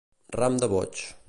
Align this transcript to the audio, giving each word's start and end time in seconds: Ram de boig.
Ram 0.39 0.57
de 0.63 0.71
boig. 0.75 1.05